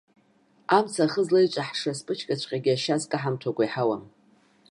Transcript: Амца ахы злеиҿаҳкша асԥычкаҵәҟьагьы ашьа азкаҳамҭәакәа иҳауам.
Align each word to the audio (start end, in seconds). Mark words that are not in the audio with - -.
Амца 0.77 1.03
ахы 1.05 1.21
злеиҿаҳкша 1.27 1.91
асԥычкаҵәҟьагьы 1.93 2.71
ашьа 2.75 2.93
азкаҳамҭәакәа 2.95 3.63
иҳауам. 3.65 4.03